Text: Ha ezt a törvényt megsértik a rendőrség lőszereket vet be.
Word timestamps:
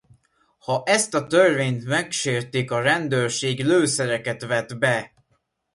Ha 0.57 0.81
ezt 0.85 1.13
a 1.13 1.27
törvényt 1.27 1.85
megsértik 1.85 2.71
a 2.71 2.81
rendőrség 2.81 3.65
lőszereket 3.65 4.45
vet 4.45 4.79
be. 4.79 5.13